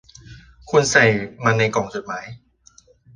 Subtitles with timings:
[0.69, 1.03] คุณใส่
[1.43, 2.25] มันในกล่องจดหมาย